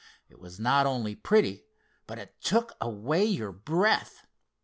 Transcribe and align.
It 0.29 0.39
was 0.39 0.59
not 0.59 0.87
only 0.87 1.13
pretty, 1.13 1.67
but 2.07 2.17
it 2.17 2.33
took 2.41 2.73
away 2.81 3.23
your 3.23 3.51
breath. 3.51 4.25